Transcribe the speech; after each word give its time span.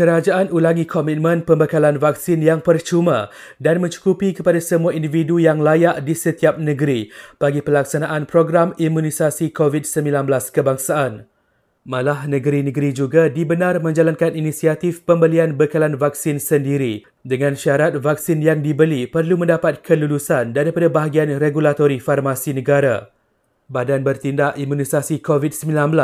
Kerajaan 0.00 0.48
ulangi 0.48 0.88
komitmen 0.88 1.44
pembekalan 1.44 2.00
vaksin 2.00 2.40
yang 2.40 2.64
percuma 2.64 3.28
dan 3.60 3.84
mencukupi 3.84 4.32
kepada 4.32 4.56
semua 4.56 4.96
individu 4.96 5.36
yang 5.36 5.60
layak 5.60 6.00
di 6.08 6.16
setiap 6.16 6.56
negeri 6.56 7.12
bagi 7.36 7.60
pelaksanaan 7.60 8.24
program 8.24 8.72
imunisasi 8.80 9.52
COVID-19 9.52 10.24
kebangsaan. 10.56 11.28
Malah 11.84 12.24
negeri-negeri 12.24 12.96
juga 12.96 13.28
dibenar 13.28 13.76
menjalankan 13.84 14.32
inisiatif 14.32 15.04
pembelian 15.04 15.60
bekalan 15.60 16.00
vaksin 16.00 16.40
sendiri 16.40 17.04
dengan 17.20 17.52
syarat 17.52 17.92
vaksin 18.00 18.40
yang 18.40 18.64
dibeli 18.64 19.04
perlu 19.04 19.36
mendapat 19.36 19.84
kelulusan 19.84 20.56
daripada 20.56 20.88
bahagian 20.88 21.28
regulatori 21.36 22.00
farmasi 22.00 22.56
negara. 22.56 23.12
Badan 23.70 24.02
Bertindak 24.02 24.58
Imunisasi 24.58 25.22
COVID-19 25.22 25.94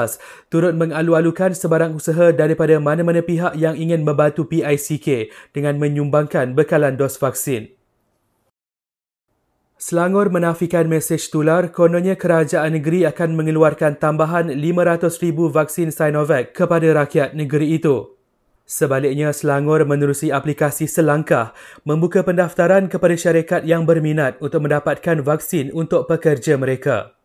turut 0.47 0.79
mengalu-alukan 0.79 1.51
sebarang 1.51 1.99
usaha 1.99 2.31
daripada 2.31 2.79
mana-mana 2.79 3.27
pihak 3.27 3.59
yang 3.59 3.75
ingin 3.75 4.07
membantu 4.07 4.47
PICK 4.47 5.35
dengan 5.51 5.75
menyumbangkan 5.83 6.55
bekalan 6.55 6.95
dos 6.95 7.19
vaksin. 7.19 7.75
Selangor 9.77 10.31
menafikan 10.31 10.87
mesej 10.87 11.27
tular 11.29 11.69
kononnya 11.75 12.15
kerajaan 12.15 12.79
negeri 12.79 13.05
akan 13.05 13.35
mengeluarkan 13.35 13.99
tambahan 13.99 14.49
500,000 14.49 15.11
vaksin 15.51 15.91
Sinovac 15.91 16.55
kepada 16.55 16.87
rakyat 16.95 17.35
negeri 17.35 17.77
itu. 17.77 18.15
Sebaliknya, 18.63 19.35
Selangor 19.35 19.83
menerusi 19.85 20.31
aplikasi 20.31 20.87
Selangkah 20.87 21.51
membuka 21.83 22.23
pendaftaran 22.23 22.87
kepada 22.87 23.19
syarikat 23.19 23.63
yang 23.67 23.85
berminat 23.85 24.39
untuk 24.39 24.65
mendapatkan 24.65 25.21
vaksin 25.21 25.75
untuk 25.75 26.09
pekerja 26.09 26.57
mereka. 26.57 27.16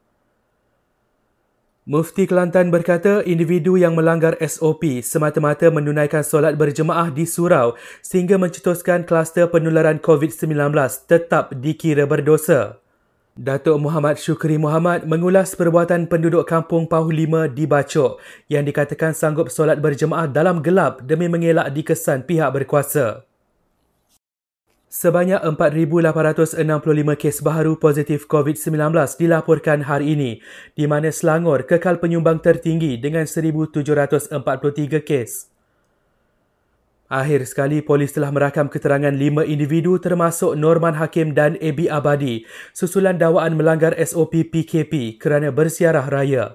Mufti 1.91 2.23
Kelantan 2.23 2.71
berkata 2.71 3.19
individu 3.27 3.75
yang 3.75 3.99
melanggar 3.99 4.39
SOP 4.39 5.03
semata-mata 5.03 5.67
menunaikan 5.67 6.23
solat 6.23 6.55
berjemaah 6.55 7.11
di 7.11 7.27
surau 7.27 7.75
sehingga 7.99 8.39
mencetuskan 8.39 9.03
kluster 9.03 9.51
penularan 9.51 9.99
COVID-19 9.99 10.71
tetap 11.03 11.51
dikira 11.51 12.07
berdosa. 12.07 12.79
Datuk 13.35 13.75
Muhammad 13.75 14.15
Syukri 14.15 14.55
Muhammad 14.55 15.03
mengulas 15.03 15.51
perbuatan 15.51 16.07
penduduk 16.07 16.47
kampung 16.47 16.87
Pauh 16.87 17.11
5 17.11 17.51
di 17.51 17.67
Bacok 17.67 18.23
yang 18.47 18.63
dikatakan 18.63 19.11
sanggup 19.11 19.51
solat 19.51 19.83
berjemaah 19.83 20.31
dalam 20.31 20.63
gelap 20.63 21.03
demi 21.03 21.27
mengelak 21.27 21.75
dikesan 21.75 22.23
pihak 22.23 22.55
berkuasa. 22.55 23.27
Sebanyak 24.91 25.39
4,865 25.55 26.59
kes 27.15 27.39
baharu 27.39 27.79
positif 27.79 28.27
COVID-19 28.27 28.91
dilaporkan 29.15 29.87
hari 29.87 30.19
ini, 30.19 30.31
di 30.75 30.83
mana 30.83 31.07
Selangor 31.15 31.63
kekal 31.63 32.03
penyumbang 32.03 32.43
tertinggi 32.43 32.99
dengan 32.99 33.23
1,743 33.23 34.99
kes. 34.99 35.47
Akhir 37.07 37.47
sekali, 37.47 37.79
polis 37.79 38.11
telah 38.11 38.35
merakam 38.35 38.67
keterangan 38.67 39.15
lima 39.15 39.47
individu 39.47 39.95
termasuk 39.95 40.59
Norman 40.59 40.99
Hakim 40.99 41.31
dan 41.31 41.55
AB 41.63 41.87
Abadi 41.87 42.43
susulan 42.75 43.15
dakwaan 43.15 43.55
melanggar 43.55 43.95
SOP 43.95 44.43
PKP 44.51 45.15
kerana 45.15 45.55
bersiarah 45.55 46.11
raya. 46.11 46.43